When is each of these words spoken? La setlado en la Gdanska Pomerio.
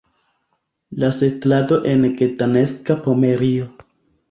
La 1.03 1.11
setlado 1.11 1.85
en 1.85 2.01
la 2.01 2.09
Gdanska 2.23 2.99
Pomerio. 3.03 3.71